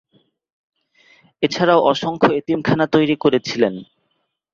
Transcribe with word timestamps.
এছাড়াও 1.43 1.79
অসংখ্য 1.83 2.29
এতিমখানা 2.39 2.85
তৈরি 2.87 3.15
করেছিলেন। 3.15 3.73